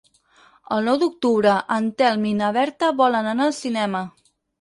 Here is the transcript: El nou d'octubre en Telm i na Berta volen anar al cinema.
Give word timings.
El 0.77 0.87
nou 0.89 0.95
d'octubre 1.01 1.51
en 1.75 1.89
Telm 2.03 2.25
i 2.29 2.31
na 2.39 2.47
Berta 2.55 2.89
volen 3.03 3.29
anar 3.33 3.47
al 3.51 3.55
cinema. 3.59 4.03